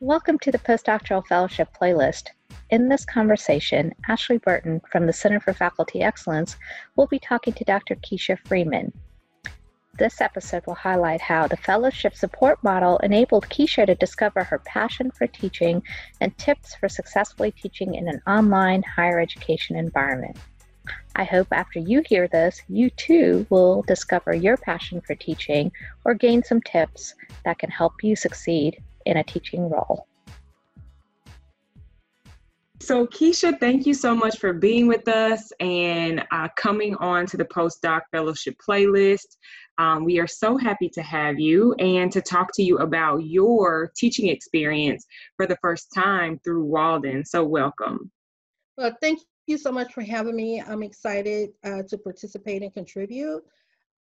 Welcome 0.00 0.38
to 0.40 0.52
the 0.52 0.58
Postdoctoral 0.58 1.26
Fellowship 1.26 1.70
playlist. 1.74 2.28
In 2.68 2.90
this 2.90 3.06
conversation, 3.06 3.94
Ashley 4.06 4.36
Burton 4.36 4.82
from 4.92 5.06
the 5.06 5.12
Center 5.14 5.40
for 5.40 5.54
Faculty 5.54 6.02
Excellence 6.02 6.58
will 6.96 7.06
be 7.06 7.18
talking 7.18 7.54
to 7.54 7.64
Dr. 7.64 7.94
Kecia 7.94 8.38
Freeman. 8.46 8.92
This 9.98 10.20
episode 10.20 10.66
will 10.66 10.74
highlight 10.74 11.22
how 11.22 11.46
the 11.46 11.56
fellowship 11.56 12.14
support 12.14 12.62
model 12.62 12.98
enabled 12.98 13.48
Kecia 13.48 13.86
to 13.86 13.94
discover 13.94 14.44
her 14.44 14.58
passion 14.66 15.10
for 15.12 15.26
teaching 15.28 15.82
and 16.20 16.36
tips 16.36 16.74
for 16.74 16.90
successfully 16.90 17.52
teaching 17.52 17.94
in 17.94 18.06
an 18.06 18.20
online 18.26 18.82
higher 18.82 19.18
education 19.18 19.76
environment. 19.76 20.36
I 21.14 21.24
hope 21.24 21.48
after 21.52 21.78
you 21.78 22.02
hear 22.04 22.28
this, 22.28 22.60
you 22.68 22.90
too 22.90 23.46
will 23.48 23.80
discover 23.84 24.34
your 24.34 24.58
passion 24.58 25.00
for 25.00 25.14
teaching 25.14 25.72
or 26.04 26.12
gain 26.12 26.42
some 26.42 26.60
tips 26.60 27.14
that 27.46 27.58
can 27.58 27.70
help 27.70 28.04
you 28.04 28.14
succeed 28.14 28.82
in 29.06 29.16
a 29.16 29.24
teaching 29.24 29.68
role. 29.70 30.06
So, 32.80 33.06
Kecia, 33.06 33.58
thank 33.58 33.86
you 33.86 33.94
so 33.94 34.14
much 34.14 34.38
for 34.38 34.52
being 34.52 34.86
with 34.86 35.08
us 35.08 35.50
and 35.60 36.22
uh, 36.30 36.48
coming 36.56 36.94
on 36.96 37.26
to 37.26 37.36
the 37.36 37.44
Postdoc 37.44 38.02
Fellowship 38.12 38.54
playlist. 38.64 39.38
Um, 39.78 40.04
we 40.04 40.20
are 40.20 40.26
so 40.26 40.56
happy 40.56 40.88
to 40.90 41.02
have 41.02 41.40
you 41.40 41.74
and 41.74 42.12
to 42.12 42.20
talk 42.20 42.50
to 42.54 42.62
you 42.62 42.78
about 42.78 43.24
your 43.24 43.90
teaching 43.96 44.28
experience 44.28 45.04
for 45.36 45.46
the 45.46 45.56
first 45.62 45.92
time 45.92 46.38
through 46.44 46.64
Walden. 46.64 47.24
So, 47.24 47.44
welcome. 47.44 48.10
Well, 48.76 48.96
thank 49.00 49.20
you 49.46 49.58
so 49.58 49.72
much 49.72 49.92
for 49.92 50.02
having 50.02 50.36
me. 50.36 50.60
I'm 50.60 50.82
excited 50.82 51.50
uh, 51.64 51.82
to 51.88 51.98
participate 51.98 52.62
and 52.62 52.72
contribute. 52.72 53.42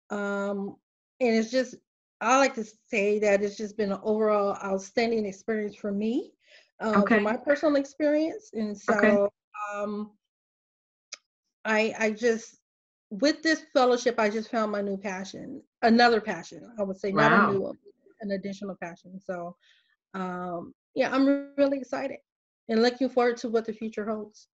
Um, 0.09 0.75
and 1.19 1.35
it's 1.35 1.51
just 1.51 1.75
I 2.21 2.37
like 2.37 2.55
to 2.55 2.65
say 2.87 3.19
that 3.19 3.43
it's 3.43 3.57
just 3.57 3.77
been 3.77 3.91
an 3.91 3.99
overall 4.03 4.57
outstanding 4.63 5.25
experience 5.25 5.75
for 5.75 5.91
me, 5.91 6.31
um, 6.79 7.03
okay. 7.03 7.15
for 7.15 7.21
my 7.21 7.35
personal 7.37 7.75
experience. 7.75 8.51
And 8.53 8.77
so 8.77 8.93
okay. 8.93 9.17
um, 9.73 10.11
I, 11.65 11.93
I 11.99 12.11
just, 12.11 12.57
with 13.09 13.43
this 13.43 13.63
fellowship, 13.73 14.19
I 14.19 14.29
just 14.29 14.49
found 14.49 14.71
my 14.71 14.81
new 14.81 14.97
passion, 14.97 15.61
another 15.81 16.21
passion, 16.21 16.71
I 16.79 16.83
would 16.83 16.97
say, 16.97 17.11
wow. 17.11 17.29
not 17.29 17.49
a 17.49 17.53
new 17.53 17.61
one, 17.61 17.77
an 18.21 18.31
additional 18.31 18.75
passion. 18.81 19.19
So 19.19 19.55
um, 20.13 20.73
yeah, 20.95 21.13
I'm 21.13 21.49
really 21.57 21.77
excited 21.77 22.17
and 22.69 22.81
looking 22.81 23.09
forward 23.09 23.37
to 23.37 23.49
what 23.49 23.65
the 23.65 23.73
future 23.73 24.05
holds. 24.05 24.47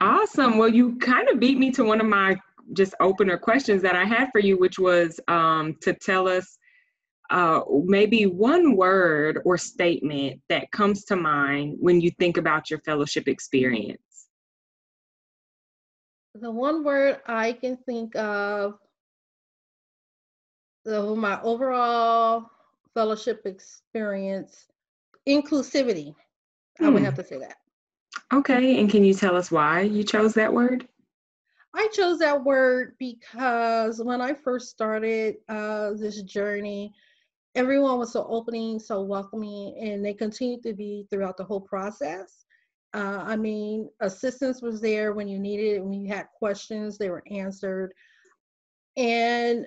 Awesome. 0.00 0.58
Well, 0.58 0.68
you 0.68 0.96
kind 0.98 1.28
of 1.28 1.38
beat 1.38 1.58
me 1.58 1.70
to 1.72 1.84
one 1.84 2.00
of 2.00 2.06
my 2.06 2.36
just 2.72 2.94
opener 3.00 3.38
questions 3.38 3.80
that 3.82 3.94
I 3.94 4.04
had 4.04 4.28
for 4.32 4.40
you, 4.40 4.58
which 4.58 4.78
was 4.78 5.20
um, 5.28 5.76
to 5.82 5.94
tell 5.94 6.28
us 6.28 6.58
uh, 7.30 7.60
maybe 7.84 8.26
one 8.26 8.76
word 8.76 9.40
or 9.44 9.58
statement 9.58 10.40
that 10.48 10.70
comes 10.70 11.04
to 11.06 11.16
mind 11.16 11.76
when 11.80 12.00
you 12.00 12.10
think 12.18 12.36
about 12.36 12.70
your 12.70 12.80
fellowship 12.80 13.28
experience? 13.28 14.00
The 16.34 16.50
one 16.50 16.84
word 16.84 17.20
I 17.26 17.52
can 17.52 17.76
think 17.78 18.14
of, 18.16 18.78
so 20.86 21.16
my 21.16 21.40
overall 21.42 22.50
fellowship 22.94 23.42
experience, 23.44 24.66
inclusivity. 25.28 26.14
Hmm. 26.78 26.84
I 26.84 26.88
would 26.90 27.02
have 27.02 27.14
hmm. 27.14 27.22
to 27.22 27.26
say 27.26 27.38
that. 27.38 27.56
Okay, 28.32 28.80
and 28.80 28.90
can 28.90 29.04
you 29.04 29.14
tell 29.14 29.36
us 29.36 29.50
why 29.50 29.82
you 29.82 30.02
chose 30.02 30.34
that 30.34 30.52
word? 30.52 30.86
I 31.74 31.88
chose 31.92 32.18
that 32.20 32.42
word 32.42 32.94
because 32.98 34.02
when 34.02 34.22
I 34.22 34.32
first 34.32 34.70
started 34.70 35.36
uh, 35.48 35.90
this 35.92 36.22
journey, 36.22 36.94
everyone 37.56 37.98
was 37.98 38.12
so 38.12 38.26
opening, 38.28 38.78
so 38.78 39.02
welcoming, 39.02 39.74
and 39.80 40.04
they 40.04 40.12
continued 40.12 40.62
to 40.62 40.74
be 40.74 41.06
throughout 41.10 41.36
the 41.38 41.44
whole 41.44 41.60
process. 41.60 42.44
Uh, 42.94 43.24
I 43.26 43.36
mean, 43.36 43.88
assistance 44.00 44.62
was 44.62 44.80
there 44.80 45.14
when 45.14 45.26
you 45.26 45.38
needed 45.38 45.76
it, 45.76 45.84
when 45.84 45.94
you 45.94 46.06
had 46.06 46.28
questions, 46.38 46.98
they 46.98 47.08
were 47.08 47.24
answered. 47.30 47.92
And 48.96 49.66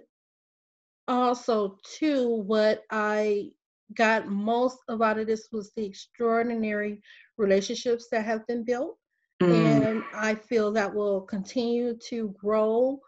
also, 1.08 1.78
too, 1.98 2.44
what 2.46 2.84
I 2.92 3.50
got 3.96 4.28
most 4.28 4.78
out 4.90 5.18
of 5.18 5.26
this 5.26 5.50
was 5.52 5.72
the 5.76 5.86
extraordinary 5.86 7.02
relationships 7.38 8.08
that 8.12 8.24
have 8.24 8.46
been 8.48 8.64
built. 8.64 8.98
Mm. 9.42 9.86
And 9.86 10.04
I 10.14 10.36
feel 10.36 10.72
that 10.74 10.94
will 10.94 11.22
continue 11.22 11.98
to 12.10 12.36
grow 12.40 13.00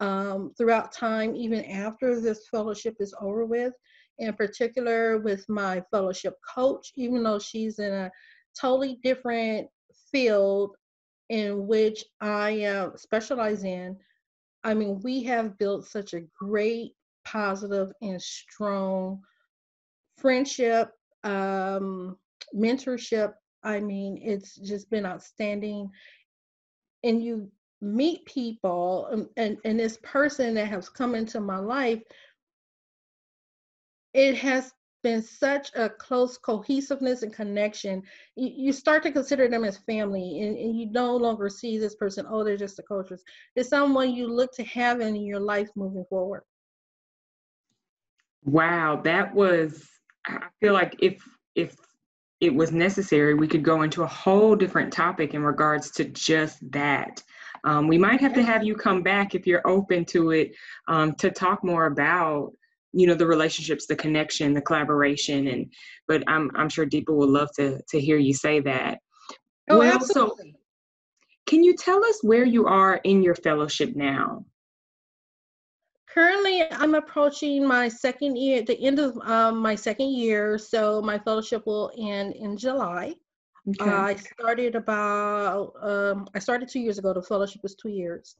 um, 0.00 0.52
throughout 0.58 0.92
time, 0.92 1.34
even 1.34 1.64
after 1.64 2.20
this 2.20 2.48
fellowship 2.48 2.96
is 3.00 3.14
over 3.20 3.46
with 3.46 3.72
in 4.18 4.32
particular 4.34 5.18
with 5.18 5.48
my 5.48 5.82
fellowship 5.90 6.34
coach, 6.54 6.92
even 6.96 7.22
though 7.22 7.38
she's 7.38 7.78
in 7.78 7.92
a 7.92 8.10
totally 8.58 8.98
different 9.02 9.68
field 10.10 10.76
in 11.28 11.66
which 11.66 12.04
I 12.20 12.64
uh, 12.64 12.96
specialize 12.96 13.64
in. 13.64 13.96
I 14.64 14.74
mean, 14.74 15.00
we 15.02 15.22
have 15.24 15.58
built 15.58 15.86
such 15.86 16.14
a 16.14 16.24
great, 16.38 16.92
positive, 17.24 17.92
and 18.02 18.20
strong 18.20 19.20
friendship, 20.16 20.90
um, 21.24 22.16
mentorship. 22.54 23.34
I 23.62 23.80
mean, 23.80 24.20
it's 24.22 24.56
just 24.56 24.90
been 24.90 25.06
outstanding. 25.06 25.90
And 27.04 27.22
you 27.22 27.50
meet 27.80 28.24
people, 28.24 29.08
and, 29.12 29.22
um, 29.22 29.28
and, 29.36 29.58
and 29.64 29.78
this 29.78 29.98
person 30.02 30.54
that 30.54 30.68
has 30.68 30.88
come 30.88 31.14
into 31.14 31.40
my 31.40 31.58
life 31.58 32.02
it 34.16 34.34
has 34.34 34.72
been 35.02 35.22
such 35.22 35.70
a 35.76 35.90
close 35.90 36.38
cohesiveness 36.38 37.22
and 37.22 37.32
connection. 37.32 38.02
You, 38.34 38.50
you 38.56 38.72
start 38.72 39.02
to 39.02 39.12
consider 39.12 39.46
them 39.46 39.62
as 39.62 39.76
family, 39.76 40.40
and, 40.40 40.56
and, 40.56 40.76
you 40.76 40.90
no 40.90 41.14
longer 41.14 41.50
see 41.50 41.78
this 41.78 41.94
person, 41.94 42.26
oh, 42.28 42.42
they're 42.42 42.56
just 42.56 42.78
a 42.78 42.82
coach. 42.82 43.12
It's 43.54 43.68
someone 43.68 44.14
you 44.14 44.26
look 44.26 44.52
to 44.54 44.64
have 44.64 45.00
in 45.00 45.14
your 45.16 45.38
life 45.38 45.68
moving 45.76 46.06
forward. 46.08 46.42
Wow, 48.44 49.02
that 49.04 49.34
was. 49.34 49.86
I 50.26 50.46
feel 50.60 50.72
like 50.72 50.96
if 50.98 51.22
if 51.54 51.76
it 52.40 52.54
was 52.54 52.72
necessary, 52.72 53.34
we 53.34 53.48
could 53.48 53.62
go 53.62 53.82
into 53.82 54.02
a 54.02 54.06
whole 54.06 54.56
different 54.56 54.92
topic 54.92 55.34
in 55.34 55.42
regards 55.42 55.90
to 55.92 56.04
just 56.04 56.58
that. 56.72 57.22
Um, 57.64 57.86
we 57.86 57.98
might 57.98 58.20
have 58.20 58.34
to 58.34 58.42
have 58.42 58.64
you 58.64 58.76
come 58.76 59.02
back 59.02 59.34
if 59.34 59.46
you're 59.46 59.66
open 59.66 60.04
to 60.06 60.30
it 60.30 60.54
um, 60.88 61.14
to 61.16 61.30
talk 61.30 61.64
more 61.64 61.86
about 61.86 62.52
you 62.96 63.06
know 63.06 63.14
the 63.14 63.26
relationships 63.26 63.86
the 63.86 63.94
connection 63.94 64.54
the 64.54 64.60
collaboration 64.60 65.48
and 65.48 65.70
but 66.08 66.24
i'm 66.26 66.50
i'm 66.56 66.68
sure 66.68 66.86
deepa 66.86 67.14
would 67.14 67.28
love 67.28 67.50
to 67.54 67.78
to 67.88 68.00
hear 68.00 68.16
you 68.16 68.32
say 68.32 68.58
that. 68.58 68.98
Oh, 69.68 69.78
well 69.78 69.92
absolutely. 69.92 70.52
so 70.52 70.58
can 71.46 71.62
you 71.62 71.76
tell 71.76 72.02
us 72.04 72.18
where 72.22 72.44
you 72.44 72.66
are 72.66 73.00
in 73.04 73.22
your 73.22 73.36
fellowship 73.36 73.94
now? 73.94 74.44
Currently 76.08 76.72
i'm 76.72 76.94
approaching 76.94 77.66
my 77.66 77.88
second 77.88 78.36
year 78.36 78.62
the 78.62 78.80
end 78.80 78.98
of 78.98 79.18
um, 79.18 79.58
my 79.58 79.74
second 79.74 80.10
year 80.12 80.56
so 80.56 81.02
my 81.02 81.18
fellowship 81.18 81.66
will 81.66 81.92
end 81.98 82.34
in 82.34 82.56
july. 82.56 83.14
Okay. 83.68 83.90
uh, 83.90 84.00
i 84.12 84.14
started 84.14 84.74
about 84.74 85.74
um, 85.82 86.26
i 86.34 86.38
started 86.38 86.70
two 86.70 86.80
years 86.80 86.96
ago 86.96 87.12
the 87.12 87.22
fellowship 87.22 87.62
was 87.62 87.74
two 87.74 87.90
years. 87.90 88.36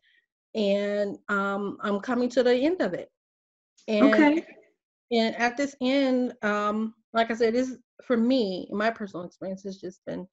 And 0.54 1.18
um, 1.28 1.76
i'm 1.82 2.00
coming 2.00 2.30
to 2.30 2.42
the 2.42 2.54
end 2.54 2.80
of 2.80 2.94
it 2.94 3.10
and, 3.88 4.04
okay. 4.04 4.44
And 5.10 5.36
at 5.36 5.56
this 5.56 5.76
end, 5.80 6.34
um, 6.42 6.94
like 7.12 7.30
I 7.30 7.34
said, 7.34 7.54
this 7.54 7.76
for 8.04 8.16
me, 8.16 8.68
my 8.72 8.90
personal 8.90 9.24
experience 9.24 9.62
has 9.62 9.78
just 9.78 10.00
been, 10.04 10.26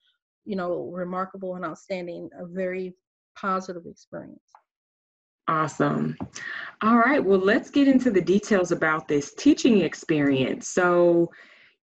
you 0.46 0.56
know, 0.56 0.90
remarkable 0.92 1.56
and 1.56 1.64
outstanding, 1.64 2.30
a 2.40 2.46
very 2.46 2.96
positive 3.38 3.84
experience. 3.86 4.42
Awesome. 5.48 6.16
All 6.82 6.98
right. 6.98 7.24
Well, 7.24 7.40
let's 7.40 7.70
get 7.70 7.88
into 7.88 8.10
the 8.10 8.22
details 8.22 8.72
about 8.72 9.08
this 9.08 9.34
teaching 9.34 9.82
experience. 9.82 10.70
So, 10.70 11.30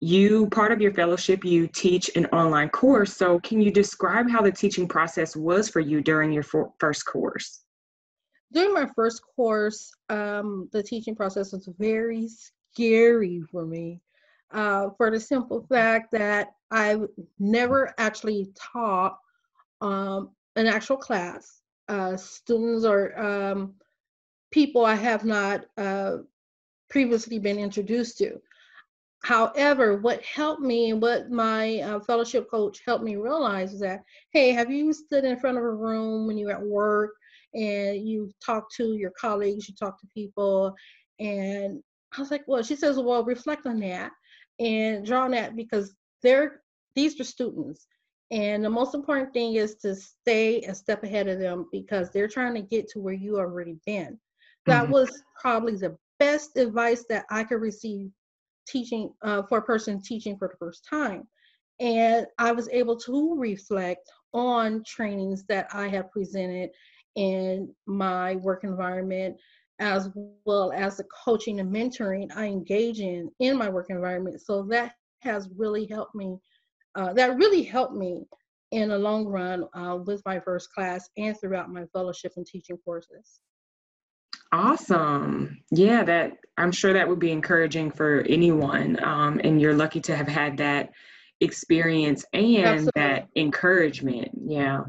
you, 0.01 0.49
part 0.51 0.71
of 0.71 0.81
your 0.81 0.95
fellowship, 0.95 1.45
you 1.45 1.67
teach 1.67 2.09
an 2.15 2.27
online 2.27 2.69
course. 2.69 3.17
So, 3.17 3.41
can 3.41 3.61
you 3.61 3.73
describe 3.73 4.31
how 4.31 4.41
the 4.43 4.53
teaching 4.53 4.87
process 4.87 5.35
was 5.35 5.69
for 5.69 5.81
you 5.81 6.01
during 6.01 6.33
your 6.33 6.45
for- 6.45 6.73
first 6.79 7.05
course? 7.05 7.65
During 8.53 8.73
my 8.75 8.89
first 8.95 9.23
course, 9.37 9.93
um, 10.09 10.69
the 10.73 10.83
teaching 10.83 11.15
process 11.15 11.53
was 11.53 11.69
very 11.79 12.29
scary 12.29 13.43
for 13.51 13.67
me 13.67 14.01
uh, 14.53 14.91
for 14.97 15.11
the 15.11 15.21
simple 15.21 15.67
fact 15.69 16.13
that 16.13 16.55
I've 16.71 17.09
never 17.39 17.95
actually 17.99 18.49
taught 18.55 19.19
um, 19.81 20.31
an 20.57 20.67
actual 20.67 20.97
class. 20.97 21.61
Uh, 21.89 22.17
students 22.19 22.85
or 22.85 23.19
um, 23.19 23.75
people 24.51 24.85
I 24.85 24.95
have 24.95 25.25
not 25.25 25.65
uh, 25.79 26.19
previously 26.91 27.39
been 27.39 27.59
introduced 27.59 28.19
to. 28.19 28.41
However, 29.23 29.97
what 29.97 30.23
helped 30.23 30.61
me 30.61 30.91
and 30.91 31.03
what 31.03 31.31
my 31.31 31.81
uh, 31.81 32.01
fellowship 32.01 32.51
coach 32.51 32.83
helped 32.85 33.05
me 33.05 33.17
realize 33.17 33.73
is 33.73 33.81
that, 33.81 34.05
hey, 34.33 34.51
have 34.53 34.71
you 34.71 34.93
stood 34.93 35.25
in 35.25 35.39
front 35.39 35.59
of 35.59 35.65
a 35.65 35.71
room 35.71 36.27
when 36.27 36.37
you're 36.37 36.53
at 36.53 36.63
work 36.63 37.15
and 37.55 38.07
you 38.07 38.31
talk 38.45 38.71
to 38.77 38.95
your 38.95 39.13
colleagues, 39.19 39.69
you 39.69 39.75
talk 39.75 40.01
to 40.01 40.07
people. 40.13 40.75
And 41.19 41.83
I 42.17 42.21
was 42.21 42.31
like, 42.31 42.45
well, 42.47 42.63
she 42.63 42.77
says, 42.77 42.99
well, 42.99 43.25
reflect 43.25 43.67
on 43.67 43.81
that 43.81 44.13
and 44.59 45.05
draw 45.05 45.25
on 45.25 45.33
that 45.33 45.57
because 45.57 45.95
they're 46.23 46.63
these 46.95 47.19
are 47.21 47.25
students. 47.25 47.87
And 48.31 48.65
the 48.65 48.71
most 48.71 48.95
important 48.95 49.33
thing 49.33 49.55
is 49.55 49.77
to 49.77 49.95
stay 49.95 50.61
a 50.63 50.75
step 50.75 51.03
ahead 51.03 51.29
of 51.29 51.39
them 51.39 51.67
because 51.73 52.11
they're 52.11 52.29
trying 52.29 52.55
to 52.55 52.63
get 52.63 52.89
to 52.91 52.99
where 52.99 53.15
you 53.15 53.39
already 53.39 53.77
been. 53.87 54.19
That 54.67 54.85
mm-hmm. 54.85 54.93
was 54.93 55.23
probably 55.41 55.77
the 55.77 55.97
best 56.19 56.57
advice 56.57 57.05
that 57.09 57.25
I 57.31 57.45
could 57.45 57.61
receive 57.61 58.11
teaching 58.67 59.13
uh, 59.23 59.43
for 59.49 59.59
a 59.59 59.63
person 59.63 60.03
teaching 60.03 60.37
for 60.37 60.49
the 60.49 60.57
first 60.59 60.87
time. 60.89 61.27
And 61.81 62.27
I 62.39 62.53
was 62.53 62.69
able 62.71 62.99
to 63.01 63.37
reflect 63.39 64.11
on 64.35 64.83
trainings 64.87 65.45
that 65.45 65.69
I 65.73 65.89
have 65.89 66.11
presented 66.11 66.71
in 67.19 67.75
my 67.87 68.37
work 68.37 68.63
environment 68.63 69.37
as 69.81 70.09
well 70.45 70.73
as 70.73 70.97
the 70.97 71.05
coaching 71.05 71.61
and 71.61 71.75
mentoring 71.75 72.31
I 72.35 72.47
engage 72.47 73.01
in 73.01 73.31
in 73.41 73.59
my 73.59 73.69
work 73.69 73.91
environment. 73.91 74.41
So 74.41 74.63
that 74.71 74.95
has 75.23 75.49
really 75.57 75.85
helped 75.87 76.15
me. 76.15 76.39
Uh, 76.95 77.13
that 77.15 77.37
really 77.37 77.63
helped 77.63 77.95
me 77.95 78.25
in 78.71 78.91
the 78.91 78.99
long 78.99 79.27
run 79.27 79.65
uh, 79.75 79.99
with 80.05 80.23
my 80.25 80.39
first 80.39 80.73
class 80.73 81.09
and 81.17 81.39
throughout 81.39 81.71
my 81.71 81.87
fellowship 81.93 82.33
and 82.37 82.47
teaching 82.47 82.79
courses. 82.85 83.41
Awesome. 84.53 85.59
Yeah, 85.71 86.05
that 86.05 86.39
I'm 86.57 86.73
sure 86.73 86.93
that 86.93 87.09
would 87.09 87.19
be 87.19 87.33
encouraging 87.33 87.91
for 87.91 88.21
anyone. 88.29 89.03
Um, 89.03 89.41
and 89.43 89.61
you're 89.61 89.75
lucky 89.75 90.01
to 90.03 90.17
have 90.17 90.29
had 90.29 90.57
that 90.59 90.91
experience 91.41 92.25
and 92.33 92.65
Absolutely. 92.65 92.93
that 92.95 93.29
encouragement. 93.37 94.31
Yeah. 94.47 94.85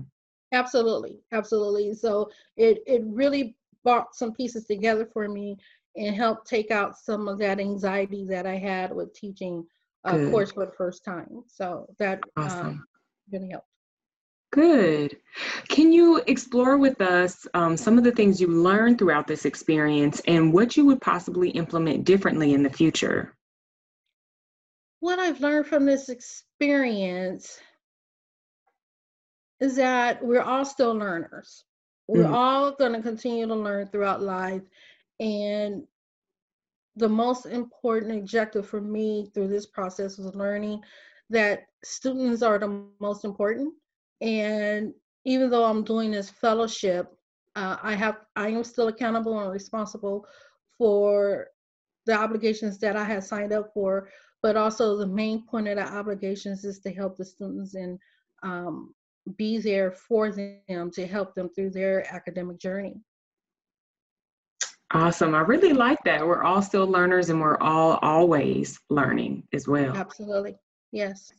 Absolutely. 0.52 1.20
Absolutely. 1.32 1.94
So 1.94 2.30
it 2.58 2.80
it 2.88 3.04
really 3.06 3.56
brought 3.84 4.16
some 4.16 4.34
pieces 4.34 4.66
together 4.66 5.06
for 5.06 5.28
me 5.28 5.58
and 5.96 6.16
helped 6.16 6.48
take 6.48 6.72
out 6.72 6.98
some 6.98 7.28
of 7.28 7.38
that 7.40 7.60
anxiety 7.60 8.26
that 8.26 8.46
I 8.46 8.56
had 8.56 8.94
with 8.94 9.14
teaching 9.14 9.66
a 10.06 10.30
course 10.30 10.52
for 10.52 10.66
the 10.66 10.72
first 10.72 11.04
time. 11.04 11.44
So 11.48 11.88
that 12.00 12.22
um, 12.38 12.46
awesome. 12.46 12.68
um, 12.68 12.86
really 13.32 13.50
helped. 13.50 13.68
Good. 14.52 15.18
Can 15.68 15.92
you 15.92 16.22
explore 16.26 16.78
with 16.78 17.02
us 17.02 17.48
um, 17.54 17.78
some 17.78 18.00
of 18.00 18.04
the 18.04 18.12
things 18.12 18.42
you 18.42 18.48
learned 18.48 18.98
throughout 18.98 19.28
this 19.28 19.46
experience 19.46 20.22
and 20.26 20.52
what 20.52 20.76
you 20.76 20.86
would 20.86 21.02
possibly 21.02 21.50
implement 21.52 22.04
differently 22.04 22.54
in 22.54 22.64
the 22.64 22.70
future? 22.70 23.36
What 25.02 25.20
I've 25.20 25.40
learned 25.40 25.68
from 25.68 25.86
this 25.86 26.10
experience 26.10 27.60
is 29.60 29.76
that 29.76 30.24
we're 30.24 30.42
all 30.42 30.66
still 30.66 30.94
learners. 30.94 31.66
We're 32.08 32.26
mm. 32.26 32.34
all 32.34 32.72
going 32.72 32.94
to 32.94 33.02
continue 33.02 33.48
to 33.48 33.56
learn 33.56 33.88
throughout 33.88 34.22
life. 34.22 34.64
And 35.20 35.84
the 36.96 37.10
most 37.10 37.46
important 37.46 38.18
objective 38.18 38.68
for 38.68 38.82
me 38.82 39.30
through 39.34 39.50
this 39.50 39.66
process 39.66 40.18
was 40.18 40.34
learning 40.36 40.82
that 41.30 41.68
students 41.84 42.42
are 42.42 42.58
the 42.58 42.86
most 43.00 43.26
important 43.26 43.74
and 44.22 44.94
even 45.26 45.50
though 45.50 45.66
I'm 45.66 45.84
doing 45.84 46.12
this 46.12 46.30
fellowship, 46.30 47.08
uh, 47.56 47.78
I 47.82 47.96
have 47.96 48.18
I 48.36 48.50
am 48.50 48.64
still 48.64 48.88
accountable 48.88 49.40
and 49.40 49.52
responsible 49.52 50.26
for 50.78 51.48
the 52.06 52.14
obligations 52.14 52.80
that 52.80 52.96
I 52.96 53.04
had 53.04 53.24
signed 53.24 53.54
up 53.54 53.72
for. 53.74 54.10
But 54.42 54.56
also 54.56 54.96
the 54.96 55.08
main 55.08 55.46
point 55.46 55.68
of 55.68 55.76
the 55.76 55.84
obligations 55.84 56.64
is 56.64 56.80
to 56.80 56.94
help 56.94 57.18
the 57.18 57.26
students 57.26 57.76
and 57.76 58.00
um, 58.42 58.94
be 59.38 59.58
there 59.58 59.92
for 59.92 60.32
them 60.32 60.92
to 60.92 61.08
help 61.08 61.36
them 61.36 61.50
through 61.50 61.72
their 61.72 62.06
academic 62.14 62.60
journey. 62.60 62.96
Awesome. 64.92 65.36
I 65.36 65.42
really 65.42 65.74
like 65.74 66.00
that. 66.06 66.26
We're 66.26 66.44
all 66.44 66.64
still 66.64 66.88
learners 66.88 67.30
and 67.30 67.40
we're 67.40 67.60
all 67.60 68.00
always 68.02 68.80
learning 68.90 69.44
as 69.54 69.68
well. 69.68 69.96
Absolutely. 69.96 70.56
Yes. 70.92 71.32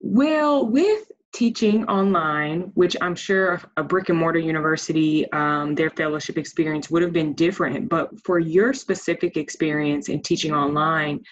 Well, 0.00 0.66
with 0.66 1.12
teaching 1.34 1.84
online, 1.84 2.72
which 2.74 2.96
I'm 3.02 3.14
sure 3.14 3.60
a 3.76 3.82
brick 3.82 4.08
and 4.08 4.18
mortar 4.18 4.38
university, 4.38 5.30
um, 5.32 5.74
their 5.74 5.90
fellowship 5.90 6.38
experience 6.38 6.88
would 6.90 7.02
have 7.02 7.12
been 7.12 7.34
different. 7.34 7.90
But 7.90 8.18
for 8.24 8.38
your 8.38 8.72
specific 8.72 9.36
experience 9.36 10.08
in 10.08 10.22
teaching 10.22 10.54
online, 10.54 11.22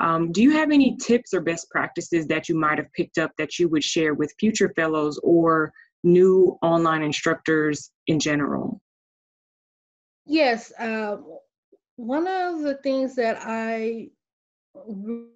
um, 0.00 0.32
do 0.32 0.42
you 0.42 0.50
have 0.50 0.70
any 0.70 0.96
tips 0.96 1.32
or 1.34 1.40
best 1.40 1.70
practices 1.70 2.26
that 2.26 2.48
you 2.48 2.56
might 2.56 2.78
have 2.78 2.92
picked 2.92 3.18
up 3.18 3.30
that 3.38 3.58
you 3.58 3.68
would 3.68 3.84
share 3.84 4.14
with 4.14 4.34
future 4.40 4.72
fellows 4.74 5.20
or 5.22 5.72
new 6.02 6.58
online 6.62 7.02
instructors 7.02 7.90
in 8.06 8.18
general? 8.18 8.80
Yes. 10.26 10.72
Uh, 10.78 11.18
one 11.96 12.26
of 12.26 12.62
the 12.62 12.74
things 12.82 13.14
that 13.16 13.38
I 13.40 14.08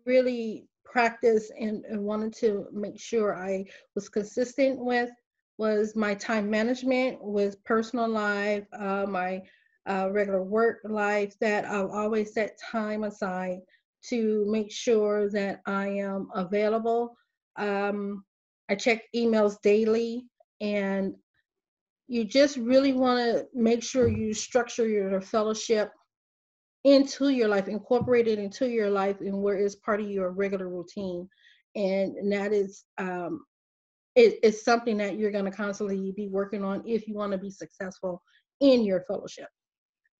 really 0.04 0.66
practice 0.84 1.50
and, 1.58 1.84
and 1.84 2.02
wanted 2.02 2.34
to 2.34 2.66
make 2.72 2.98
sure 2.98 3.36
I 3.36 3.64
was 3.94 4.08
consistent 4.08 4.78
with 4.84 5.10
was 5.58 5.94
my 5.94 6.14
time 6.14 6.50
management 6.50 7.22
with 7.22 7.62
personal 7.64 8.08
life, 8.08 8.66
uh, 8.72 9.06
my 9.08 9.42
uh, 9.88 10.08
regular 10.10 10.42
work 10.42 10.78
life, 10.84 11.34
that 11.40 11.64
I'll 11.64 11.90
always 11.90 12.32
set 12.32 12.58
time 12.70 13.04
aside 13.04 13.58
to 14.08 14.44
make 14.48 14.70
sure 14.70 15.30
that 15.30 15.60
I 15.66 15.88
am 15.88 16.28
available. 16.34 17.16
Um, 17.58 18.24
I 18.70 18.74
check 18.74 19.02
emails 19.14 19.60
daily, 19.62 20.26
and 20.60 21.14
you 22.06 22.24
just 22.24 22.56
really 22.56 22.92
want 22.92 23.18
to 23.18 23.46
make 23.54 23.82
sure 23.82 24.08
you 24.08 24.32
structure 24.32 24.88
your 24.88 25.20
fellowship 25.20 25.90
into 26.84 27.28
your 27.28 27.48
life, 27.48 27.68
incorporate 27.68 28.28
it 28.28 28.38
into 28.38 28.68
your 28.68 28.90
life, 28.90 29.20
and 29.20 29.42
where 29.42 29.56
it's 29.56 29.74
part 29.76 30.00
of 30.00 30.08
your 30.08 30.30
regular 30.30 30.68
routine. 30.68 31.28
And, 31.74 32.32
that 32.32 32.52
is 32.52 32.84
um, 32.98 33.44
it, 34.16 34.38
it's 34.42 34.64
something 34.64 34.96
that 34.98 35.18
you're 35.18 35.30
going 35.30 35.44
to 35.44 35.50
constantly 35.50 36.12
be 36.16 36.28
working 36.28 36.64
on 36.64 36.82
if 36.86 37.06
you 37.06 37.14
want 37.14 37.32
to 37.32 37.38
be 37.38 37.50
successful 37.50 38.22
in 38.60 38.84
your 38.84 39.02
fellowship. 39.02 39.48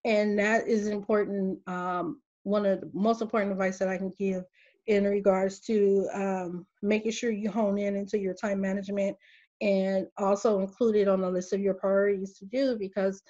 And 0.05 0.37
that 0.39 0.67
is 0.67 0.87
important. 0.87 1.59
Um, 1.67 2.21
one 2.43 2.65
of 2.65 2.81
the 2.81 2.89
most 2.93 3.21
important 3.21 3.51
advice 3.51 3.77
that 3.79 3.89
I 3.89 3.97
can 3.97 4.11
give 4.17 4.43
in 4.87 5.05
regards 5.05 5.59
to 5.61 6.07
um, 6.13 6.65
making 6.81 7.11
sure 7.11 7.31
you 7.31 7.49
hone 7.49 7.77
in 7.77 7.95
into 7.95 8.17
your 8.17 8.33
time 8.33 8.59
management 8.59 9.15
and 9.61 10.07
also 10.17 10.59
include 10.59 10.95
it 10.95 11.07
on 11.07 11.21
the 11.21 11.29
list 11.29 11.53
of 11.53 11.59
your 11.59 11.73
priorities 11.73 12.37
to 12.39 12.45
do 12.45 12.77
because 12.77 13.21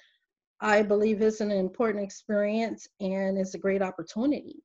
I 0.60 0.82
believe 0.82 1.20
it's 1.20 1.40
an 1.40 1.50
important 1.50 2.04
experience 2.04 2.86
and 3.00 3.38
it's 3.38 3.54
a 3.54 3.58
great 3.58 3.82
opportunity 3.82 4.62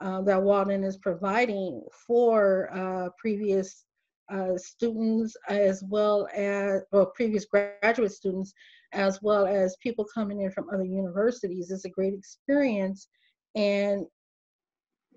uh, 0.00 0.22
that 0.22 0.42
Walden 0.42 0.84
is 0.84 0.96
providing 0.96 1.82
for 2.06 2.70
uh, 2.74 3.10
previous 3.18 3.84
uh, 4.30 4.56
students 4.56 5.36
as 5.48 5.82
well 5.86 6.26
as, 6.34 6.82
or 6.92 7.06
previous 7.14 7.44
graduate 7.44 8.12
students, 8.12 8.52
as 8.92 9.20
well 9.22 9.46
as 9.46 9.76
people 9.82 10.06
coming 10.12 10.40
in 10.40 10.50
from 10.50 10.68
other 10.72 10.84
universities. 10.84 11.70
It's 11.70 11.84
a 11.84 11.90
great 11.90 12.14
experience 12.14 13.08
and 13.54 14.06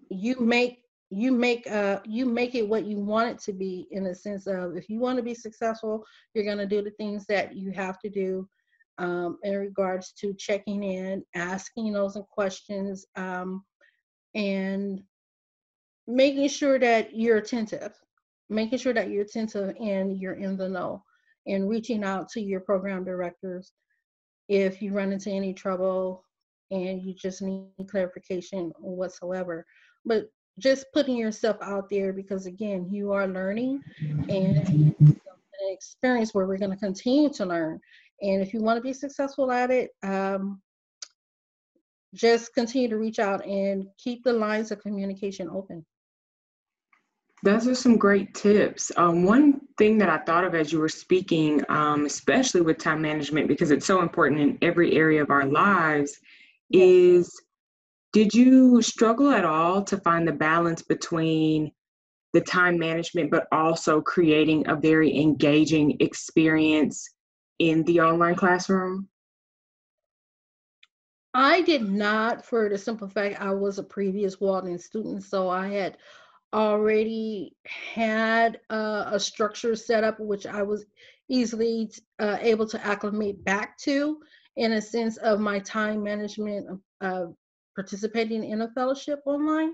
you 0.09 0.39
make 0.39 0.79
you 1.09 1.31
make 1.31 1.69
uh 1.71 1.99
you 2.05 2.25
make 2.25 2.53
it 2.53 2.67
what 2.67 2.85
you 2.85 2.99
want 2.99 3.29
it 3.29 3.39
to 3.39 3.53
be 3.53 3.87
in 3.91 4.03
the 4.03 4.13
sense 4.13 4.45
of 4.45 4.75
if 4.75 4.89
you 4.89 4.99
want 4.99 5.17
to 5.17 5.23
be 5.23 5.33
successful 5.33 6.05
you're 6.33 6.43
going 6.43 6.57
to 6.57 6.65
do 6.65 6.81
the 6.81 6.91
things 6.91 7.25
that 7.25 7.55
you 7.55 7.71
have 7.71 7.97
to 7.99 8.09
do 8.09 8.47
um, 8.97 9.37
in 9.43 9.57
regards 9.57 10.11
to 10.13 10.33
checking 10.33 10.83
in, 10.83 11.23
asking 11.35 11.93
those 11.93 12.17
questions, 12.31 13.05
um, 13.15 13.63
and 14.33 15.01
making 16.07 16.47
sure 16.49 16.79
that 16.79 17.15
you're 17.15 17.37
attentive, 17.37 17.93
making 18.49 18.79
sure 18.79 18.93
that 18.93 19.09
you're 19.09 19.23
attentive 19.23 19.75
and 19.79 20.17
you're 20.17 20.35
in 20.35 20.57
the 20.57 20.67
know, 20.67 21.03
and 21.45 21.69
reaching 21.69 22.03
out 22.03 22.29
to 22.29 22.41
your 22.41 22.59
program 22.59 23.03
directors 23.03 23.73
if 24.49 24.81
you 24.81 24.93
run 24.93 25.11
into 25.11 25.29
any 25.29 25.53
trouble 25.53 26.23
and 26.71 27.01
you 27.01 27.13
just 27.13 27.41
need 27.41 27.69
clarification 27.89 28.71
whatsoever. 28.79 29.65
But 30.05 30.25
just 30.59 30.85
putting 30.93 31.17
yourself 31.17 31.57
out 31.61 31.89
there 31.89 32.13
because 32.13 32.45
again, 32.45 32.87
you 32.89 33.11
are 33.11 33.27
learning 33.27 33.81
and 34.01 34.95
an 34.99 35.71
experience 35.71 36.33
where 36.33 36.47
we're 36.47 36.57
going 36.57 36.71
to 36.71 36.77
continue 36.77 37.29
to 37.33 37.45
learn 37.45 37.79
and 38.21 38.41
if 38.41 38.53
you 38.53 38.61
want 38.61 38.77
to 38.77 38.81
be 38.81 38.93
successful 38.93 39.51
at 39.51 39.71
it, 39.71 39.91
um, 40.03 40.61
just 42.13 42.53
continue 42.53 42.89
to 42.89 42.97
reach 42.97 43.19
out 43.19 43.45
and 43.45 43.87
keep 43.97 44.23
the 44.23 44.33
lines 44.33 44.71
of 44.71 44.81
communication 44.81 45.49
open. 45.49 45.85
Those 47.43 47.67
are 47.67 47.75
some 47.75 47.97
great 47.97 48.33
tips. 48.33 48.91
Um, 48.97 49.23
one 49.23 49.61
thing 49.77 49.99
that 49.99 50.09
I 50.09 50.17
thought 50.17 50.43
of 50.43 50.55
as 50.55 50.71
you 50.71 50.79
were 50.79 50.89
speaking, 50.89 51.63
um, 51.69 52.07
especially 52.07 52.61
with 52.61 52.79
time 52.79 53.01
management, 53.01 53.47
because 53.47 53.69
it's 53.69 53.85
so 53.85 54.01
important 54.01 54.41
in 54.41 54.57
every 54.63 54.93
area 54.93 55.21
of 55.21 55.29
our 55.29 55.45
lives, 55.45 56.19
yes. 56.69 56.83
is 56.83 57.41
did 58.13 58.33
you 58.33 58.81
struggle 58.81 59.29
at 59.29 59.45
all 59.45 59.83
to 59.83 59.97
find 59.97 60.27
the 60.27 60.31
balance 60.31 60.81
between 60.81 61.71
the 62.33 62.41
time 62.41 62.77
management, 62.77 63.31
but 63.31 63.47
also 63.51 64.01
creating 64.01 64.67
a 64.67 64.75
very 64.75 65.15
engaging 65.17 65.97
experience 65.99 67.07
in 67.59 67.83
the 67.83 67.99
online 68.01 68.35
classroom? 68.35 69.07
I 71.33 71.61
did 71.61 71.87
not, 71.87 72.45
for 72.45 72.69
the 72.69 72.77
simple 72.77 73.07
fact 73.07 73.39
I 73.39 73.51
was 73.51 73.77
a 73.77 73.83
previous 73.83 74.39
Walden 74.39 74.79
student, 74.79 75.23
so 75.23 75.49
I 75.49 75.67
had 75.67 75.97
already 76.53 77.55
had 77.65 78.59
uh, 78.69 79.09
a 79.11 79.19
structure 79.19 79.75
set 79.75 80.03
up, 80.03 80.19
which 80.19 80.47
I 80.47 80.63
was 80.63 80.85
easily 81.29 81.91
uh, 82.19 82.37
able 82.41 82.67
to 82.67 82.83
acclimate 82.85 83.43
back 83.43 83.77
to 83.79 84.19
in 84.57 84.73
a 84.73 84.81
sense 84.81 85.17
of 85.17 85.39
my 85.39 85.59
time 85.59 86.03
management 86.03 86.67
of 87.01 87.35
participating 87.75 88.43
in 88.43 88.61
a 88.61 88.71
fellowship 88.71 89.21
online. 89.25 89.71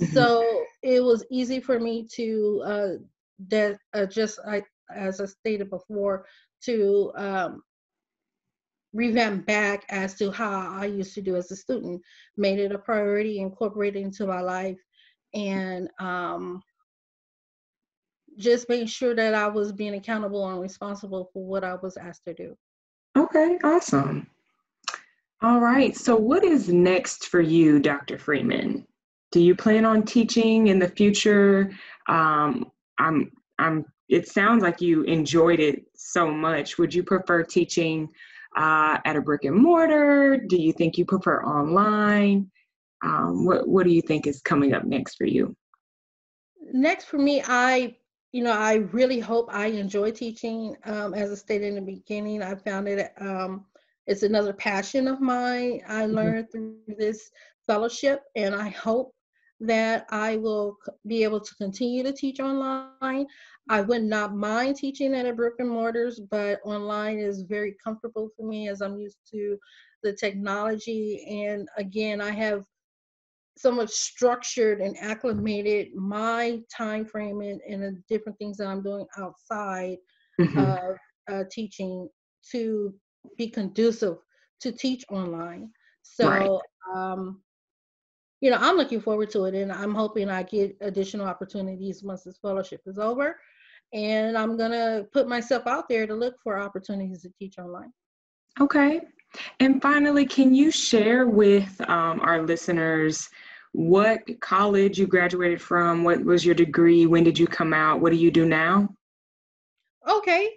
Mm-hmm. 0.00 0.12
So 0.12 0.64
it 0.82 1.02
was 1.02 1.24
easy 1.30 1.60
for 1.60 1.80
me 1.80 2.06
to 2.14 2.62
uh, 2.66 2.88
that 3.48 3.78
uh, 3.94 4.06
just 4.06 4.38
I, 4.46 4.62
as 4.94 5.20
I 5.20 5.26
stated 5.26 5.70
before 5.70 6.26
to 6.64 7.12
um, 7.16 7.62
revamp 8.92 9.46
back 9.46 9.84
as 9.90 10.14
to 10.16 10.30
how 10.30 10.70
I 10.70 10.86
used 10.86 11.14
to 11.14 11.22
do 11.22 11.36
as 11.36 11.50
a 11.50 11.56
student, 11.56 12.02
made 12.36 12.58
it 12.58 12.72
a 12.72 12.78
priority, 12.78 13.38
incorporated 13.38 14.02
into 14.02 14.26
my 14.26 14.40
life, 14.40 14.78
and 15.34 15.88
um, 16.00 16.62
just 18.36 18.68
made 18.68 18.90
sure 18.90 19.14
that 19.14 19.34
I 19.34 19.46
was 19.46 19.72
being 19.72 19.94
accountable 19.94 20.48
and 20.48 20.60
responsible 20.60 21.30
for 21.32 21.44
what 21.44 21.62
I 21.62 21.76
was 21.76 21.96
asked 21.96 22.24
to 22.26 22.34
do. 22.34 22.56
Okay, 23.16 23.58
awesome. 23.64 24.26
All 25.42 25.60
right, 25.60 25.96
so 25.96 26.16
what 26.16 26.44
is 26.44 26.68
next 26.68 27.26
for 27.28 27.40
you, 27.40 27.78
Dr. 27.78 28.18
Freeman? 28.18 28.86
Do 29.32 29.40
you 29.40 29.54
plan 29.54 29.86
on 29.86 30.02
teaching 30.02 30.66
in 30.66 30.78
the 30.78 30.88
future? 30.88 31.72
Um, 32.08 32.70
I'm, 32.98 33.32
I'm. 33.58 33.84
It 34.08 34.28
sounds 34.28 34.62
like 34.62 34.80
you 34.80 35.02
enjoyed 35.02 35.60
it 35.60 35.84
so 35.96 36.30
much. 36.30 36.78
Would 36.78 36.94
you 36.94 37.02
prefer 37.02 37.42
teaching 37.42 38.08
uh, 38.56 38.98
at 39.04 39.16
a 39.16 39.20
brick 39.20 39.44
and 39.44 39.56
mortar? 39.56 40.36
Do 40.36 40.56
you 40.56 40.72
think 40.72 40.96
you 40.96 41.04
prefer 41.04 41.42
online? 41.42 42.50
Um, 43.02 43.44
what 43.44 43.66
What 43.66 43.84
do 43.84 43.90
you 43.90 44.02
think 44.02 44.26
is 44.26 44.40
coming 44.42 44.74
up 44.74 44.84
next 44.84 45.16
for 45.16 45.26
you? 45.26 45.56
Next 46.72 47.06
for 47.06 47.18
me, 47.18 47.42
I 47.46 47.96
you 48.36 48.42
know 48.42 48.52
I 48.52 48.74
really 48.92 49.18
hope 49.18 49.48
I 49.50 49.68
enjoy 49.68 50.10
teaching. 50.10 50.76
Um, 50.84 51.14
as 51.14 51.32
I 51.32 51.36
stated 51.36 51.68
in 51.68 51.76
the 51.76 51.92
beginning, 51.94 52.42
I 52.42 52.54
found 52.54 52.86
it 52.86 53.10
um, 53.18 53.64
it's 54.06 54.24
another 54.24 54.52
passion 54.52 55.08
of 55.08 55.22
mine. 55.22 55.80
I 55.88 56.02
mm-hmm. 56.02 56.14
learned 56.14 56.52
through 56.52 56.76
this 56.98 57.30
fellowship, 57.66 58.24
and 58.36 58.54
I 58.54 58.68
hope 58.68 59.14
that 59.60 60.04
I 60.10 60.36
will 60.36 60.76
be 61.06 61.24
able 61.24 61.40
to 61.40 61.54
continue 61.54 62.02
to 62.02 62.12
teach 62.12 62.38
online. 62.38 63.26
I 63.70 63.80
would 63.80 64.02
not 64.02 64.36
mind 64.36 64.76
teaching 64.76 65.14
at 65.14 65.24
a 65.24 65.32
brick 65.32 65.54
and 65.58 65.70
mortars, 65.70 66.20
but 66.30 66.60
online 66.62 67.18
is 67.18 67.40
very 67.40 67.74
comfortable 67.82 68.28
for 68.36 68.46
me 68.46 68.68
as 68.68 68.82
I'm 68.82 68.98
used 68.98 69.16
to 69.32 69.56
the 70.02 70.12
technology. 70.12 71.24
And 71.46 71.66
again, 71.78 72.20
I 72.20 72.32
have 72.32 72.64
somewhat 73.56 73.90
structured 73.90 74.80
and 74.80 74.96
acclimated 74.98 75.94
my 75.94 76.60
time 76.74 77.04
frame 77.04 77.40
and, 77.40 77.60
and 77.68 77.82
the 77.82 78.02
different 78.08 78.38
things 78.38 78.58
that 78.58 78.66
I'm 78.66 78.82
doing 78.82 79.06
outside 79.16 79.96
mm-hmm. 80.40 80.58
of 80.58 80.96
uh, 81.30 81.44
teaching 81.50 82.08
to 82.52 82.94
be 83.36 83.48
conducive 83.48 84.18
to 84.60 84.72
teach 84.72 85.04
online. 85.10 85.70
So, 86.02 86.28
right. 86.28 86.60
um, 86.94 87.40
you 88.40 88.50
know, 88.50 88.58
I'm 88.60 88.76
looking 88.76 89.00
forward 89.00 89.30
to 89.30 89.46
it, 89.46 89.54
and 89.54 89.72
I'm 89.72 89.94
hoping 89.94 90.28
I 90.28 90.42
get 90.42 90.76
additional 90.80 91.26
opportunities 91.26 92.02
once 92.04 92.24
this 92.24 92.38
fellowship 92.38 92.82
is 92.86 92.98
over. 92.98 93.38
And 93.92 94.36
I'm 94.36 94.56
gonna 94.56 95.04
put 95.12 95.28
myself 95.28 95.66
out 95.66 95.88
there 95.88 96.06
to 96.06 96.14
look 96.14 96.34
for 96.42 96.58
opportunities 96.58 97.22
to 97.22 97.30
teach 97.38 97.58
online. 97.58 97.92
Okay. 98.60 99.00
And 99.60 99.82
finally, 99.82 100.26
can 100.26 100.54
you 100.54 100.70
share 100.70 101.26
with 101.26 101.80
um, 101.88 102.20
our 102.20 102.42
listeners 102.42 103.28
what 103.72 104.20
college 104.40 104.98
you 104.98 105.06
graduated 105.06 105.60
from? 105.60 106.04
What 106.04 106.24
was 106.24 106.44
your 106.44 106.54
degree? 106.54 107.06
When 107.06 107.24
did 107.24 107.38
you 107.38 107.46
come 107.46 107.72
out? 107.72 108.00
What 108.00 108.12
do 108.12 108.18
you 108.18 108.30
do 108.30 108.46
now? 108.46 108.88
Okay. 110.08 110.50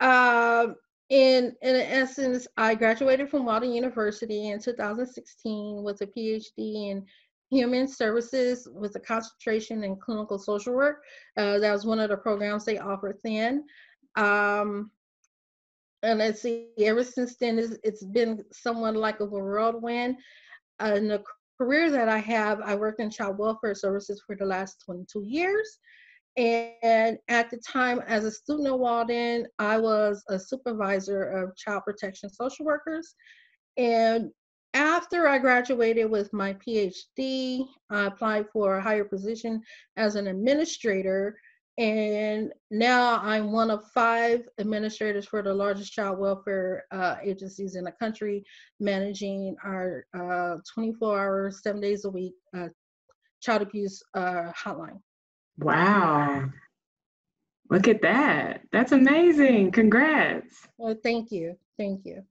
Uh, 0.00 0.68
in 1.10 1.54
in 1.62 1.76
essence, 1.76 2.46
I 2.56 2.74
graduated 2.74 3.28
from 3.28 3.44
Walden 3.44 3.72
University 3.72 4.50
in 4.50 4.60
2016 4.60 5.82
with 5.82 6.00
a 6.00 6.06
PhD 6.06 6.90
in 6.90 7.04
human 7.50 7.86
services 7.86 8.66
with 8.72 8.96
a 8.96 9.00
concentration 9.00 9.84
in 9.84 9.96
clinical 9.96 10.38
social 10.38 10.74
work. 10.74 11.02
Uh, 11.36 11.58
that 11.58 11.72
was 11.72 11.84
one 11.84 12.00
of 12.00 12.08
the 12.08 12.16
programs 12.16 12.64
they 12.64 12.78
offered 12.78 13.18
then. 13.22 13.64
Um, 14.16 14.90
and 16.02 16.18
let's 16.18 16.40
see, 16.40 16.68
ever 16.78 17.04
since 17.04 17.36
then, 17.36 17.58
it's, 17.58 17.76
it's 17.84 18.02
been 18.02 18.42
somewhat 18.50 18.96
like 18.96 19.20
a 19.20 19.24
whirlwind. 19.24 20.16
Uh, 20.82 20.94
in 20.96 21.08
the 21.08 21.22
career 21.58 21.90
that 21.90 22.08
I 22.08 22.18
have, 22.18 22.60
I 22.60 22.74
worked 22.74 23.00
in 23.00 23.10
child 23.10 23.38
welfare 23.38 23.74
services 23.74 24.22
for 24.26 24.36
the 24.36 24.44
last 24.44 24.82
22 24.84 25.22
years. 25.24 25.78
And 26.36 27.18
at 27.28 27.50
the 27.50 27.58
time, 27.58 28.00
as 28.06 28.24
a 28.24 28.30
student 28.30 28.68
at 28.68 28.78
Walden, 28.78 29.46
I 29.58 29.78
was 29.78 30.24
a 30.28 30.38
supervisor 30.38 31.22
of 31.22 31.54
child 31.56 31.82
protection 31.84 32.30
social 32.30 32.64
workers. 32.64 33.14
And 33.76 34.30
after 34.74 35.28
I 35.28 35.38
graduated 35.38 36.10
with 36.10 36.32
my 36.32 36.54
PhD, 36.54 37.66
I 37.90 38.06
applied 38.06 38.46
for 38.50 38.76
a 38.76 38.82
higher 38.82 39.04
position 39.04 39.60
as 39.98 40.14
an 40.14 40.26
administrator. 40.26 41.36
And 41.78 42.52
now 42.70 43.18
I'm 43.22 43.50
one 43.50 43.70
of 43.70 43.90
five 43.92 44.46
administrators 44.58 45.24
for 45.24 45.42
the 45.42 45.54
largest 45.54 45.92
child 45.92 46.18
welfare 46.18 46.84
uh, 46.90 47.16
agencies 47.22 47.76
in 47.76 47.84
the 47.84 47.92
country, 47.92 48.44
managing 48.78 49.56
our 49.64 50.04
uh, 50.14 50.56
24 50.74 51.18
hours, 51.18 51.62
seven 51.62 51.80
days 51.80 52.04
a 52.04 52.10
week 52.10 52.34
uh, 52.56 52.68
child 53.40 53.62
abuse 53.62 54.02
uh, 54.14 54.52
hotline. 54.52 55.00
Wow. 55.58 56.50
Look 57.70 57.88
at 57.88 58.02
that. 58.02 58.62
That's 58.70 58.92
amazing. 58.92 59.72
Congrats. 59.72 60.68
Well, 60.76 60.96
thank 61.02 61.32
you. 61.32 61.56
Thank 61.78 62.04
you. 62.04 62.22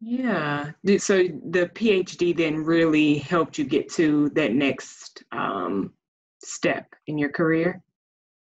Yeah. 0.00 0.72
So 0.98 1.18
the 1.18 1.70
PhD 1.74 2.36
then 2.36 2.56
really 2.56 3.18
helped 3.18 3.56
you 3.56 3.64
get 3.64 3.88
to 3.92 4.30
that 4.30 4.52
next 4.52 5.22
um, 5.30 5.92
step 6.42 6.86
in 7.06 7.18
your 7.18 7.30
career? 7.30 7.82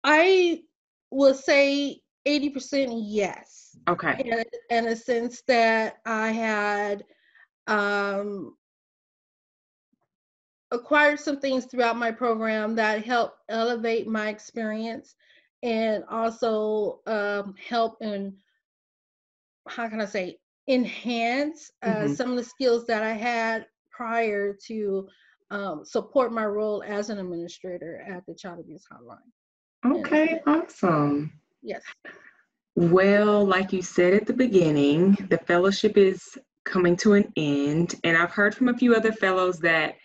I 0.04 0.62
will 1.10 1.34
say 1.34 2.00
80% 2.26 3.02
yes. 3.04 3.76
Okay. 3.88 4.22
In, 4.24 4.76
in 4.76 4.92
a 4.92 4.96
sense 4.96 5.42
that 5.48 5.96
I 6.06 6.30
had 6.30 7.04
um, 7.66 8.56
acquired 10.70 11.20
some 11.20 11.38
things 11.38 11.66
throughout 11.66 11.96
my 11.96 12.10
program 12.10 12.74
that 12.76 13.04
helped 13.04 13.38
elevate 13.48 14.06
my 14.06 14.28
experience 14.28 15.14
and 15.62 16.04
also 16.10 17.00
um, 17.06 17.54
help 17.68 17.96
in 18.00 18.34
how 19.68 19.88
can 19.88 20.00
I 20.00 20.06
say 20.06 20.38
enhance 20.68 21.70
uh, 21.82 21.88
mm-hmm. 21.88 22.14
some 22.14 22.30
of 22.30 22.36
the 22.36 22.44
skills 22.44 22.86
that 22.86 23.02
I 23.02 23.12
had 23.12 23.66
prior 23.90 24.56
to 24.66 25.08
um, 25.50 25.84
support 25.84 26.32
my 26.32 26.46
role 26.46 26.82
as 26.86 27.10
an 27.10 27.18
administrator 27.18 28.04
at 28.08 28.24
the 28.26 28.34
Child 28.34 28.60
Abuse 28.60 28.84
Hotline. 28.90 29.18
Okay, 29.84 30.40
awesome. 30.46 31.32
Yes. 31.62 31.82
Well, 32.74 33.44
like 33.44 33.72
you 33.72 33.82
said 33.82 34.14
at 34.14 34.26
the 34.26 34.32
beginning, 34.32 35.16
the 35.28 35.38
fellowship 35.38 35.96
is 35.96 36.38
coming 36.64 36.96
to 36.98 37.14
an 37.14 37.32
end, 37.36 37.96
and 38.04 38.16
I've 38.16 38.30
heard 38.30 38.54
from 38.54 38.68
a 38.68 38.76
few 38.76 38.94
other 38.94 39.12
fellows 39.12 39.58
that 39.60 39.96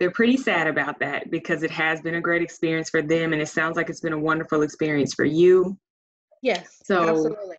they're 0.00 0.10
pretty 0.10 0.36
sad 0.36 0.66
about 0.66 0.98
that 0.98 1.30
because 1.30 1.62
it 1.62 1.70
has 1.70 2.00
been 2.00 2.16
a 2.16 2.20
great 2.20 2.42
experience 2.42 2.90
for 2.90 3.00
them 3.00 3.32
and 3.32 3.40
it 3.40 3.48
sounds 3.48 3.76
like 3.76 3.88
it's 3.88 4.00
been 4.00 4.12
a 4.12 4.18
wonderful 4.18 4.62
experience 4.62 5.14
for 5.14 5.24
you. 5.24 5.78
Yes. 6.42 6.80
So 6.84 7.08
absolutely. 7.08 7.56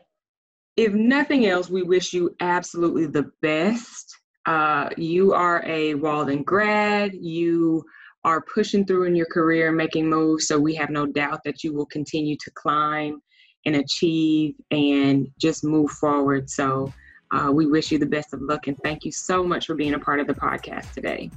If 0.75 0.93
nothing 0.93 1.45
else, 1.45 1.69
we 1.69 1.83
wish 1.83 2.13
you 2.13 2.35
absolutely 2.41 3.07
the 3.07 3.31
best. 3.41 4.17
Uh, 4.45 4.89
you 4.97 5.33
are 5.33 5.63
a 5.65 5.95
Walden 5.95 6.43
grad. 6.43 7.13
You 7.13 7.85
are 8.25 8.41
pushing 8.53 8.85
through 8.85 9.03
in 9.03 9.15
your 9.15 9.27
career, 9.27 9.69
and 9.69 9.77
making 9.77 10.09
moves. 10.09 10.47
So 10.47 10.59
we 10.59 10.73
have 10.75 10.89
no 10.89 11.05
doubt 11.05 11.41
that 11.45 11.63
you 11.63 11.73
will 11.73 11.85
continue 11.85 12.35
to 12.43 12.51
climb 12.55 13.21
and 13.65 13.75
achieve 13.77 14.55
and 14.71 15.27
just 15.39 15.63
move 15.63 15.91
forward. 15.91 16.49
So 16.49 16.91
uh, 17.31 17.51
we 17.51 17.67
wish 17.67 17.91
you 17.91 17.99
the 17.99 18.05
best 18.05 18.33
of 18.33 18.41
luck 18.41 18.67
and 18.67 18.77
thank 18.83 19.05
you 19.05 19.11
so 19.11 19.43
much 19.43 19.67
for 19.67 19.75
being 19.75 19.93
a 19.93 19.99
part 19.99 20.19
of 20.19 20.27
the 20.27 20.33
podcast 20.33 20.93
today. 20.93 21.29